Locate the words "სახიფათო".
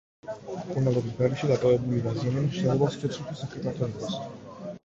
3.47-3.93